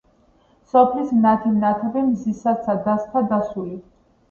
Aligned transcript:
სოფლისა 0.71 1.17
მნათი 1.17 1.51
მნათობი, 1.59 2.03
მზისაცა 2.09 2.77
დასთა 2.91 3.25
დასული 3.37 3.81